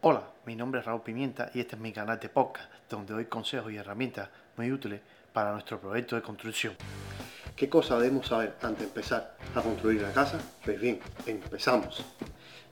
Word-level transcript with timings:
Hola, 0.00 0.22
mi 0.46 0.54
nombre 0.54 0.78
es 0.78 0.86
Raúl 0.86 1.02
Pimienta 1.02 1.50
y 1.54 1.58
este 1.58 1.74
es 1.74 1.82
mi 1.82 1.92
canal 1.92 2.20
de 2.20 2.28
podcast 2.28 2.70
donde 2.88 3.14
doy 3.14 3.24
consejos 3.24 3.72
y 3.72 3.78
herramientas 3.78 4.28
muy 4.56 4.70
útiles 4.70 5.00
para 5.32 5.50
nuestro 5.50 5.80
proyecto 5.80 6.14
de 6.14 6.22
construcción. 6.22 6.74
¿Qué 7.56 7.68
cosa 7.68 7.98
debemos 7.98 8.28
saber 8.28 8.54
antes 8.62 8.78
de 8.78 8.84
empezar 8.84 9.36
a 9.56 9.60
construir 9.60 10.00
la 10.00 10.12
casa? 10.12 10.38
Pues 10.64 10.80
bien, 10.80 11.00
empezamos. 11.26 12.04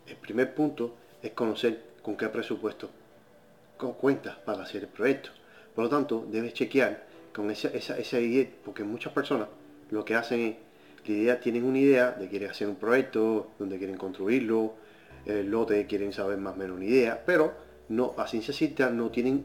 El 0.06 0.14
primer 0.14 0.54
punto 0.54 0.94
es 1.20 1.32
conocer 1.32 1.96
con 2.00 2.16
qué 2.16 2.28
presupuesto 2.28 2.90
cuentas 3.77 4.37
para 4.37 4.63
hacer 4.63 4.85
el 4.85 4.88
proyecto. 4.88 5.31
Por 5.74 5.83
lo 5.83 5.90
tanto, 5.90 6.24
debes 6.31 6.54
chequear 6.54 7.06
con 7.35 7.51
esa, 7.51 7.71
esa, 7.71 8.21
idea, 8.21 8.47
porque 8.65 8.85
muchas 8.85 9.13
personas 9.13 9.49
lo 9.90 10.04
que 10.04 10.15
hacen 10.15 10.40
es, 10.40 10.56
la 11.04 11.13
idea, 11.13 11.40
tienen 11.40 11.65
una 11.65 11.79
idea 11.79 12.13
de 12.13 12.29
quieren 12.29 12.51
hacer 12.51 12.69
un 12.69 12.77
proyecto, 12.77 13.51
donde 13.58 13.79
quieren 13.79 13.97
construirlo, 13.97 14.74
el 15.27 15.51
lote 15.51 15.87
quieren 15.87 16.12
saber 16.12 16.38
más 16.38 16.55
o 16.55 16.56
menos 16.56 16.77
una 16.77 16.87
idea, 16.87 17.23
pero 17.27 17.52
no, 17.88 18.15
a 18.16 18.27
ciencia 18.27 18.55
cierta 18.55 18.91
no 18.91 19.11
tienen, 19.11 19.45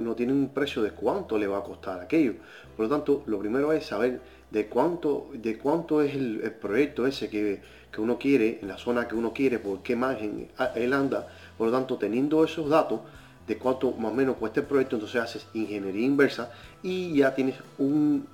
no 0.00 0.14
tienen 0.14 0.36
un 0.36 0.48
precio 0.50 0.82
de 0.82 0.90
cuánto 0.90 1.38
le 1.38 1.46
va 1.46 1.58
a 1.58 1.62
costar 1.62 2.00
aquello. 2.00 2.34
Por 2.76 2.86
lo 2.86 2.96
tanto, 2.96 3.22
lo 3.26 3.38
primero 3.38 3.72
es 3.72 3.86
saber 3.86 4.20
de 4.50 4.66
cuánto, 4.66 5.28
de 5.32 5.58
cuánto 5.58 6.02
es 6.02 6.14
el, 6.14 6.40
proyecto 6.60 7.06
ese 7.06 7.30
que, 7.30 7.62
que, 7.90 8.00
uno 8.00 8.18
quiere, 8.18 8.58
en 8.60 8.68
la 8.68 8.76
zona 8.76 9.08
que 9.08 9.14
uno 9.14 9.32
quiere, 9.32 9.58
por 9.58 9.82
qué 9.82 9.96
margen 9.96 10.48
él 10.74 10.92
anda. 10.92 11.28
Por 11.56 11.68
lo 11.68 11.72
tanto, 11.72 11.96
teniendo 11.96 12.44
esos 12.44 12.68
datos, 12.68 13.00
de 13.46 13.58
cuánto 13.58 13.92
más 13.92 14.12
o 14.12 14.14
menos 14.14 14.36
cuesta 14.36 14.60
el 14.60 14.66
proyecto, 14.66 14.96
entonces 14.96 15.20
haces 15.20 15.46
ingeniería 15.54 16.06
inversa 16.06 16.52
y 16.82 17.16
ya 17.16 17.34
tienes 17.34 17.56
un, 17.78 18.26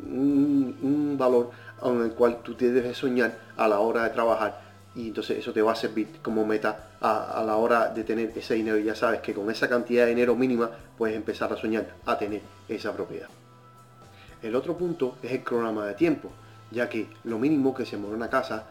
un, 0.82 1.16
valor 1.18 1.50
en 1.82 2.02
el 2.02 2.12
cual 2.12 2.42
tú 2.42 2.54
te 2.54 2.70
debes 2.70 2.98
soñar 2.98 3.38
a 3.56 3.66
la 3.68 3.80
hora 3.80 4.04
de 4.04 4.10
trabajar 4.10 4.67
y 4.94 5.08
entonces 5.08 5.38
eso 5.38 5.52
te 5.52 5.62
va 5.62 5.72
a 5.72 5.76
servir 5.76 6.08
como 6.22 6.44
meta 6.44 6.90
a, 7.00 7.42
la 7.46 7.56
hora 7.56 7.88
de 7.88 8.04
tener 8.04 8.32
ese 8.36 8.54
dinero 8.54 8.78
y 8.78 8.84
ya 8.84 8.94
sabes 8.94 9.20
que 9.20 9.34
con 9.34 9.50
esa 9.50 9.68
cantidad 9.68 10.04
de 10.04 10.10
dinero 10.10 10.34
mínima 10.34 10.70
puedes 10.96 11.16
empezar 11.16 11.52
a 11.52 11.56
soñar 11.56 11.94
a 12.06 12.18
tener 12.18 12.42
esa 12.68 12.92
propiedad. 12.92 13.28
El 14.42 14.56
otro 14.56 14.76
punto 14.76 15.16
es 15.22 15.32
el 15.32 15.44
cronograma 15.44 15.86
de 15.86 15.94
tiempo, 15.94 16.30
ya 16.70 16.88
que 16.88 17.08
lo 17.24 17.38
mínimo 17.38 17.74
que 17.74 17.86
se 17.86 17.96
mueve 17.96 18.16
una 18.16 18.30
casa, 18.30 18.64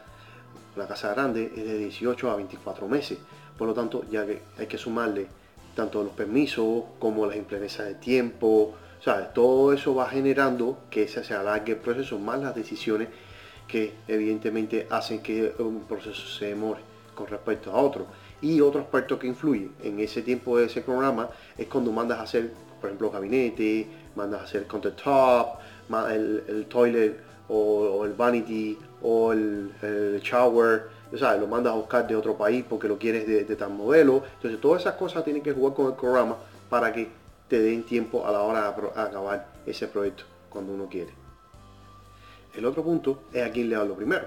una 0.76 0.88
casa 0.88 1.14
grande, 1.14 1.52
es 1.56 1.66
de 1.66 1.78
18 1.78 2.32
a 2.32 2.36
24 2.36 2.88
meses. 2.88 3.18
Por 3.58 3.68
lo 3.68 3.74
tanto, 3.74 4.04
ya 4.10 4.26
que 4.26 4.42
hay 4.58 4.68
que 4.68 4.78
sumarle 4.78 5.28
tanto 5.76 6.04
los 6.04 6.14
permisos 6.14 6.84
como 7.00 7.26
las 7.26 7.36
implementas 7.36 7.86
de 7.86 7.96
tiempo, 7.96 8.76
sea, 9.08 9.34
todo 9.34 9.74
eso 9.74 9.96
va 9.96 10.10
generando 10.10 10.80
que 10.90 11.08
se 11.08 11.34
alargue 11.34 11.74
el 11.74 11.80
proceso, 11.80 12.20
más 12.20 12.40
las 12.40 12.56
decisiones 12.56 13.08
que 13.68 13.94
evidentemente 14.08 14.88
hacen 14.90 15.22
que 15.22 15.54
un 15.60 15.82
proceso 15.82 16.26
se 16.28 16.48
demore 16.48 16.80
con 17.14 17.28
respecto 17.28 17.72
a 17.72 17.82
otro. 17.82 18.06
Y 18.42 18.62
otro 18.62 18.82
aspecto 18.82 19.18
que 19.18 19.28
influye 19.28 19.70
en 19.84 20.00
ese 20.00 20.22
tiempo 20.22 20.58
de 20.58 20.66
ese 20.66 20.82
programa 20.82 21.30
es 21.58 21.68
cuando 21.68 21.92
mandas 21.92 22.20
a 22.20 22.24
hacer, 22.24 22.52
por 22.80 22.90
ejemplo, 22.90 23.10
gabinete, 23.10 23.88
mandas 24.16 24.42
a 24.42 24.44
hacer 24.46 24.68
countertop, 24.68 25.60
el, 26.10 26.44
el 26.48 26.66
toilet 26.68 27.20
o, 27.50 28.06
el 28.06 28.14
vanity 28.14 28.78
o 29.02 29.34
el, 29.34 29.72
shower, 30.22 30.90
o 31.12 31.40
lo 31.40 31.48
mandas 31.48 31.74
a 31.74 31.76
buscar 31.76 32.08
de 32.08 32.16
otro 32.16 32.36
país 32.38 32.64
porque 32.68 32.88
lo 32.88 32.98
quieres 32.98 33.28
de, 33.28 33.44
de 33.44 33.56
tal 33.56 33.72
modelo. 33.72 34.24
Entonces 34.36 34.62
todas 34.62 34.82
esas 34.82 34.96
cosas 34.96 35.24
tienen 35.24 35.42
que 35.42 35.54
jugar 35.54 35.74
con 35.74 35.88
el 35.88 35.94
programa 35.94 36.36
para 36.70 36.94
que 36.94 37.10
te 37.48 37.60
den 37.60 37.84
tiempo 37.84 38.26
a 38.28 38.32
la 38.32 38.42
hora 38.42 38.72
de 38.72 39.02
acabar 39.02 39.48
ese 39.66 39.88
proyecto 39.88 40.24
cuando 40.50 40.74
uno 40.74 40.88
quiere. 40.88 41.27
El 42.58 42.66
otro 42.66 42.84
punto 42.84 43.22
es 43.32 43.46
a 43.46 43.52
quién 43.52 43.70
le 43.70 43.76
hablo 43.76 43.96
primero, 43.96 44.26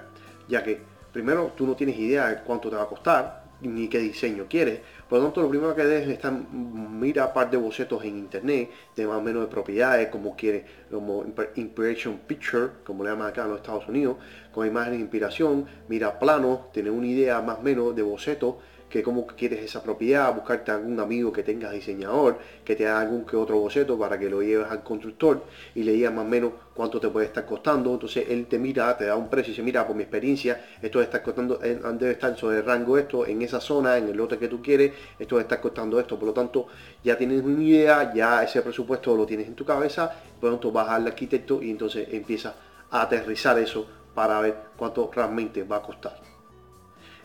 ya 0.49 0.63
que 0.63 0.81
primero 1.13 1.53
tú 1.57 1.67
no 1.67 1.75
tienes 1.75 1.99
idea 1.99 2.29
de 2.29 2.43
cuánto 2.43 2.71
te 2.71 2.77
va 2.77 2.83
a 2.83 2.87
costar, 2.87 3.43
ni 3.61 3.89
qué 3.89 3.99
diseño 3.99 4.47
quieres. 4.49 4.81
Por 5.09 5.19
lo 5.19 5.25
tanto, 5.25 5.43
lo 5.43 5.49
primero 5.49 5.75
que 5.75 5.85
debes 5.85 6.09
es 6.09 6.33
mira 6.53 7.27
un 7.27 7.33
par 7.33 7.51
de 7.51 7.57
bocetos 7.57 8.05
en 8.05 8.19
internet 8.19 8.71
de 8.95 9.07
más 9.07 9.19
o 9.19 9.21
menos 9.21 9.43
de 9.43 9.49
propiedades, 9.49 10.09
como 10.09 10.37
quieres, 10.37 10.65
como 10.89 11.25
Inspiration 11.57 12.19
Picture, 12.27 12.69
como 12.85 13.03
le 13.03 13.11
llaman 13.11 13.29
acá 13.29 13.43
en 13.43 13.49
los 13.51 13.59
Estados 13.59 13.89
Unidos, 13.89 14.17
con 14.53 14.65
imágenes 14.65 14.99
de 14.99 15.03
inspiración, 15.03 15.67
mira 15.89 16.19
planos, 16.19 16.71
tener 16.73 16.93
una 16.93 17.09
idea 17.09 17.41
más 17.43 17.59
o 17.59 17.63
menos 17.63 17.97
de 17.97 18.03
bocetos 18.03 18.55
que 18.91 19.03
cómo 19.03 19.27
quieres 19.27 19.61
esa 19.61 19.83
propiedad, 19.83 20.35
buscarte 20.35 20.73
algún 20.73 20.99
amigo 20.99 21.33
que 21.33 21.45
tengas 21.45 21.73
diseñador, 21.73 22.39
que 22.65 22.75
te 22.75 22.87
haga 22.89 23.01
algún 23.01 23.25
que 23.25 23.37
otro 23.37 23.59
boceto 23.59 23.97
para 23.97 24.19
que 24.19 24.29
lo 24.29 24.43
lleves 24.43 24.67
al 24.69 24.83
constructor 24.83 25.45
y 25.75 25.85
le 25.85 25.93
digas 25.93 26.13
más 26.13 26.27
o 26.27 26.29
menos 26.29 26.53
cuánto 26.75 27.01
te 27.01 27.09
puede 27.09 27.27
estar 27.27 27.47
costando. 27.47 27.93
Entonces 27.95 28.27
él 28.29 28.47
te 28.47 28.59
mira, 28.59 28.97
te 28.99 29.07
da 29.07 29.15
un 29.15 29.31
precio 29.31 29.51
y 29.51 29.53
dice, 29.53 29.63
mira, 29.63 29.87
por 29.87 29.95
mi 29.95 30.03
experiencia, 30.03 30.67
esto 30.83 31.01
estar 31.01 31.23
costando, 31.23 31.61
eh, 31.63 31.81
debe 31.99 32.13
estar 32.13 32.37
sobre 32.37 32.59
el 32.59 32.65
rango 32.65 32.99
esto, 32.99 33.25
en 33.27 33.43
esa 33.43 33.61
zona, 33.61 33.97
en 33.97 34.09
el 34.09 34.17
lote 34.17 34.37
que 34.39 34.49
tú 34.49 34.61
quieres, 34.61 34.93
esto 35.19 35.39
estar 35.39 35.61
costando 35.61 36.01
esto. 36.01 36.19
Por 36.19 36.27
lo 36.27 36.35
tanto, 36.35 36.67
ya 37.05 37.17
tienes 37.17 37.43
una 37.43 37.63
idea, 37.63 38.13
ya 38.13 38.43
ese 38.43 38.61
presupuesto 38.61 39.17
lo 39.17 39.25
tienes 39.25 39.47
en 39.47 39.55
tu 39.55 39.65
cabeza, 39.65 40.13
tanto 40.41 40.73
vas 40.73 40.89
al 40.89 41.07
arquitecto 41.07 41.63
y 41.63 41.71
entonces 41.71 42.09
empieza 42.11 42.55
a 42.91 43.03
aterrizar 43.03 43.57
eso 43.59 43.87
para 44.15 44.41
ver 44.41 44.57
cuánto 44.77 45.09
realmente 45.15 45.63
va 45.63 45.77
a 45.77 45.83
costar. 45.83 46.30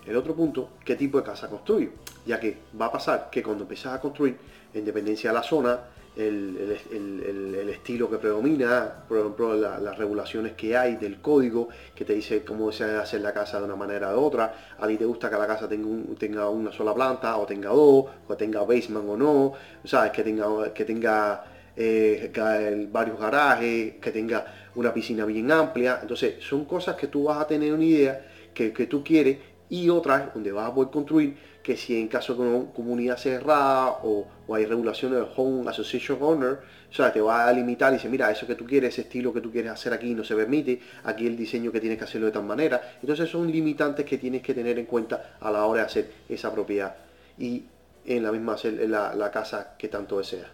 El 0.05 0.15
otro 0.15 0.35
punto, 0.35 0.69
qué 0.83 0.95
tipo 0.95 1.17
de 1.17 1.23
casa 1.23 1.49
construyo, 1.49 1.89
ya 2.25 2.39
que 2.39 2.57
va 2.79 2.87
a 2.87 2.91
pasar 2.91 3.29
que 3.31 3.41
cuando 3.41 3.63
empiezas 3.63 3.93
a 3.93 3.99
construir, 3.99 4.37
en 4.73 4.85
dependencia 4.85 5.29
de 5.31 5.33
la 5.33 5.43
zona, 5.43 5.79
el, 6.15 7.69
estilo 7.69 8.09
que 8.09 8.17
predomina, 8.17 9.03
por 9.07 9.19
ejemplo, 9.19 9.53
las 9.55 9.97
regulaciones 9.97 10.53
que 10.53 10.77
hay 10.77 10.95
del 10.95 11.19
código, 11.19 11.69
que 11.93 12.05
te 12.05 12.13
dice 12.13 12.43
cómo 12.43 12.71
se 12.71 12.83
hacer 12.83 13.21
la 13.21 13.33
casa 13.33 13.59
de 13.59 13.65
una 13.65 13.75
manera 13.75 14.09
o 14.09 14.11
de 14.11 14.17
otra, 14.17 14.75
a 14.79 14.87
ti 14.87 14.97
te 14.97 15.05
gusta 15.05 15.29
que 15.29 15.37
la 15.37 15.47
casa 15.47 15.67
tenga, 15.67 16.15
tenga 16.17 16.49
una 16.49 16.71
sola 16.71 16.93
planta, 16.93 17.37
o 17.37 17.45
tenga 17.45 17.69
dos, 17.69 18.05
o 18.27 18.35
tenga 18.37 18.61
basement 18.61 19.09
o 19.09 19.17
no, 19.17 19.53
sabes, 19.83 20.11
que 20.11 20.23
tenga, 20.23 20.73
que 20.73 20.85
tenga 20.85 21.43
eh, 21.75 22.87
varios 22.91 23.19
garajes, 23.19 23.95
que 23.95 24.11
tenga 24.11 24.45
una 24.75 24.93
piscina 24.93 25.25
bien 25.25 25.51
amplia, 25.51 25.99
entonces 26.01 26.43
son 26.43 26.65
cosas 26.65 26.95
que 26.95 27.07
tú 27.07 27.25
vas 27.25 27.39
a 27.39 27.47
tener 27.47 27.73
una 27.73 27.83
idea 27.83 28.25
que, 28.53 28.71
que 28.71 28.87
tú 28.87 29.03
quieres 29.03 29.54
y 29.69 29.89
otras 29.89 30.33
donde 30.33 30.51
vas 30.51 30.69
a 30.69 30.73
poder 30.73 30.91
construir 30.91 31.37
que 31.63 31.75
si 31.75 31.99
en 31.99 32.07
caso 32.07 32.35
de 32.35 32.65
comunidad 32.75 33.17
cerrada 33.17 33.97
o, 34.03 34.27
hay 34.53 34.65
regulaciones 34.65 35.19
de 35.19 35.25
Home 35.35 35.67
Association 35.67 36.19
Owner, 36.21 36.59
o 36.89 36.93
sea, 36.93 37.11
te 37.11 37.19
va 37.19 37.47
a 37.47 37.51
limitar 37.51 37.91
y 37.91 37.95
dice, 37.95 38.07
mira, 38.07 38.29
eso 38.29 38.45
que 38.45 38.53
tú 38.53 38.65
quieres, 38.65 38.93
ese 38.93 39.01
estilo 39.01 39.33
que 39.33 39.41
tú 39.41 39.51
quieres 39.51 39.71
hacer 39.71 39.91
aquí 39.91 40.13
no 40.13 40.23
se 40.23 40.35
permite, 40.35 40.79
aquí 41.03 41.25
el 41.25 41.35
diseño 41.35 41.71
que 41.71 41.79
tienes 41.79 41.97
que 41.97 42.03
hacerlo 42.03 42.27
de 42.27 42.33
tal 42.33 42.43
manera. 42.43 42.97
Entonces 43.01 43.27
son 43.29 43.51
limitantes 43.51 44.05
que 44.05 44.19
tienes 44.19 44.43
que 44.43 44.53
tener 44.53 44.77
en 44.77 44.85
cuenta 44.85 45.37
a 45.39 45.49
la 45.49 45.65
hora 45.65 45.81
de 45.81 45.87
hacer 45.87 46.11
esa 46.29 46.53
propiedad 46.53 46.95
y 47.39 47.63
en 48.05 48.21
la 48.21 48.31
misma 48.31 48.53
hacer 48.53 48.87
la, 48.87 49.31
casa 49.31 49.75
que 49.77 49.87
tanto 49.87 50.19
deseas. 50.19 50.47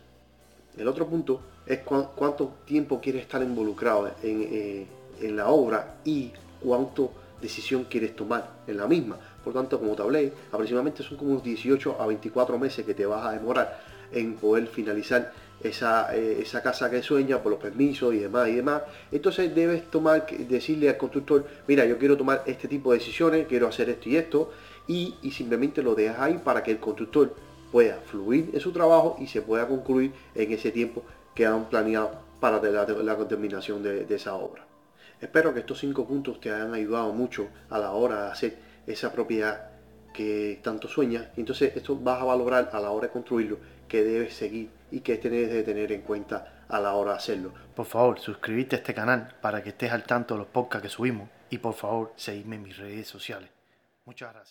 El 0.78 0.88
otro 0.88 1.05
punto 1.05 1.41
es 1.66 1.79
cuánto 1.79 2.59
tiempo 2.66 3.01
quieres 3.01 3.23
estar 3.23 3.43
involucrado 3.43 4.13
en, 4.23 4.47
eh, 4.49 4.88
en 5.19 5.35
la 5.35 5.49
obra 5.49 5.95
y 6.05 6.31
cuánto 6.61 7.11
decisión 7.41 7.85
quieres 7.85 8.16
tomar 8.16 8.50
en 8.68 8.78
la 8.78 8.88
misma. 8.88 9.18
Por 9.44 9.53
tanto, 9.53 9.79
como 9.79 9.96
te 9.96 10.02
hablé, 10.02 10.34
aproximadamente 10.52 11.03
son 11.03 11.18
como 11.18 11.31
unos 11.31 11.44
18 11.44 11.97
a 12.00 12.07
24 12.07 12.57
meses 12.59 12.85
que 12.85 12.94
te 12.94 13.06
vas 13.06 13.25
a 13.25 13.31
demorar 13.31 13.81
en 14.12 14.35
poder 14.35 14.68
finalizar 14.68 15.34
esa, 15.63 16.16
eh, 16.16 16.40
esa 16.41 16.62
casa 16.62 16.90
que 16.90 17.02
sueña 17.02 17.41
por 17.41 17.52
los 17.52 17.62
permisos 17.62 18.13
y 18.13 18.19
demás 18.19 18.50
y 18.50 18.56
demás. 18.56 18.84
Entonces 19.12 19.53
debes 19.53 19.90
tomar, 19.90 20.25
decirle 20.28 20.90
al 20.90 20.97
constructor, 20.97 21.46
mira, 21.68 21.85
yo 21.85 21.97
quiero 21.97 22.18
tomar 22.18 22.44
este 22.46 22.68
tipo 22.68 22.91
de 22.91 23.00
decisiones, 23.00 23.47
quiero 23.47 23.68
hacer 23.68 23.90
esto 23.90 24.09
y 24.09 24.18
esto, 24.18 24.52
y, 24.88 25.16
simplemente 25.31 25.81
lo 25.81 25.96
dejas 25.96 26.19
ahí 26.19 26.41
para 26.44 26.63
que 26.63 26.72
el 26.72 26.79
constructor 26.79 27.34
pueda 27.72 28.00
fluir 28.06 28.50
en 28.53 28.59
su 28.59 28.72
trabajo 28.72 29.16
y 29.19 29.28
se 29.28 29.41
pueda 29.41 29.68
concluir 29.68 30.12
en 30.35 30.52
ese 30.52 30.72
tiempo 30.72 31.03
que 31.34 31.46
han 31.46 31.69
planeado 31.69 32.12
para 32.40 32.62
la, 32.62 32.85
la 32.85 33.28
terminación 33.28 33.84
de 33.84 34.13
esa 34.13 34.35
obra. 34.35 34.70
Espero 35.21 35.53
que 35.53 35.59
estos 35.59 35.79
cinco 35.79 36.05
puntos 36.05 36.39
te 36.41 36.51
hayan 36.51 36.73
ayudado 36.73 37.13
mucho 37.13 37.47
a 37.69 37.77
la 37.77 37.91
hora 37.91 38.25
de 38.25 38.31
hacer 38.31 38.57
esa 38.87 39.11
propiedad 39.13 39.69
que 40.13 40.59
tanto 40.63 40.87
sueñas. 40.87 41.27
Entonces 41.37 41.75
esto 41.75 41.95
vas 41.95 42.21
a 42.21 42.25
valorar 42.25 42.69
a 42.73 42.79
la 42.79 42.91
hora 42.91 43.07
de 43.07 43.13
construirlo 43.13 43.59
que 43.87 44.03
debes 44.03 44.34
seguir 44.34 44.69
y 44.90 45.01
que 45.01 45.17
debes 45.17 45.51
de 45.51 45.63
tener 45.63 45.91
en 45.91 46.01
cuenta 46.01 46.66
a 46.67 46.79
la 46.79 46.93
hora 46.93 47.11
de 47.11 47.17
hacerlo. 47.17 47.53
Por 47.75 47.85
favor, 47.85 48.19
suscríbete 48.19 48.75
a 48.75 48.79
este 48.79 48.93
canal 48.93 49.35
para 49.41 49.61
que 49.61 49.69
estés 49.69 49.91
al 49.91 50.03
tanto 50.03 50.34
de 50.34 50.40
los 50.40 50.47
podcasts 50.47 50.84
que 50.84 50.90
subimos 50.90 51.29
y 51.49 51.57
por 51.57 51.73
favor, 51.73 52.13
seguidme 52.16 52.55
en 52.55 52.63
mis 52.63 52.78
redes 52.78 53.07
sociales. 53.07 53.49
Muchas 54.05 54.34
gracias. 54.34 54.49